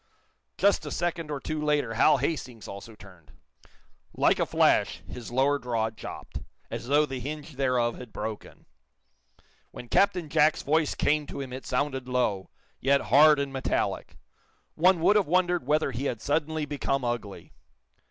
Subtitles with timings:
[0.57, 3.33] Just a second or two later Hal Hastings also turned.
[4.15, 6.39] Like a flash his lower jaw dropped,
[6.71, 8.65] as though the hinge thereof had broken.
[9.69, 14.17] When Captain Jack's voice came to him it sounded low, yet hard and metallic.
[14.73, 17.53] One would have wondered whether he had suddenly become ugly.